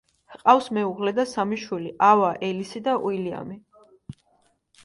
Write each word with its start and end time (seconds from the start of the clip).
ჰყავს 0.35 0.69
მეუღლე 0.77 1.13
და 1.19 1.25
სამი 1.33 1.59
შვილი: 1.65 1.91
ავა, 2.09 2.31
ელისი 2.49 2.81
და 2.89 2.97
უილიამი. 3.09 3.63